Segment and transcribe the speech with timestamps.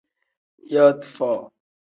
[0.71, 1.39] Yooti foo.